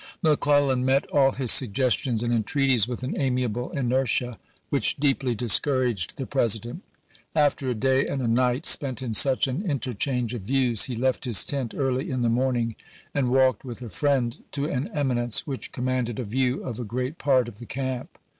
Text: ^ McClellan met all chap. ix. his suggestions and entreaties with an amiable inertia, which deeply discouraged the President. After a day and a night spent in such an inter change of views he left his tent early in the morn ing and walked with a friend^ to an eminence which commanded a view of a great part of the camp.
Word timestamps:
^ 0.01 0.03
McClellan 0.23 0.83
met 0.83 1.05
all 1.11 1.25
chap. 1.29 1.33
ix. 1.33 1.37
his 1.37 1.51
suggestions 1.51 2.23
and 2.23 2.33
entreaties 2.33 2.87
with 2.87 3.03
an 3.03 3.13
amiable 3.21 3.69
inertia, 3.69 4.39
which 4.71 4.95
deeply 4.95 5.35
discouraged 5.35 6.17
the 6.17 6.25
President. 6.25 6.81
After 7.35 7.69
a 7.69 7.75
day 7.75 8.07
and 8.07 8.19
a 8.19 8.27
night 8.27 8.65
spent 8.65 9.03
in 9.03 9.13
such 9.13 9.45
an 9.45 9.61
inter 9.61 9.93
change 9.93 10.33
of 10.33 10.41
views 10.41 10.85
he 10.85 10.95
left 10.95 11.25
his 11.25 11.45
tent 11.45 11.75
early 11.77 12.09
in 12.09 12.21
the 12.21 12.29
morn 12.29 12.55
ing 12.57 12.75
and 13.13 13.29
walked 13.29 13.63
with 13.63 13.83
a 13.83 13.89
friend^ 13.89 14.39
to 14.53 14.65
an 14.65 14.89
eminence 14.91 15.45
which 15.45 15.71
commanded 15.71 16.17
a 16.17 16.23
view 16.25 16.63
of 16.63 16.79
a 16.79 16.83
great 16.83 17.19
part 17.19 17.47
of 17.47 17.59
the 17.59 17.67
camp. 17.67 18.17